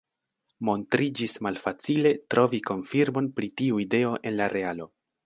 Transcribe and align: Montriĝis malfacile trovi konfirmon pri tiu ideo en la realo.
Montriĝis 0.69 1.35
malfacile 1.47 2.13
trovi 2.35 2.61
konfirmon 2.71 3.29
pri 3.41 3.51
tiu 3.63 3.79
ideo 3.85 4.15
en 4.31 4.39
la 4.41 4.49
realo. 4.57 4.89